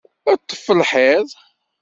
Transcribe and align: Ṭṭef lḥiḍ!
Ṭṭef 0.39 0.65
lḥiḍ! 0.79 1.27